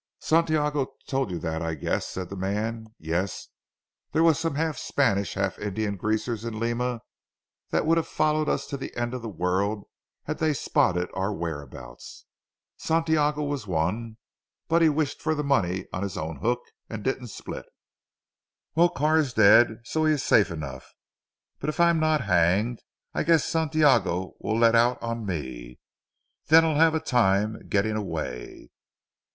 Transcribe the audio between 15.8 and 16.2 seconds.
on his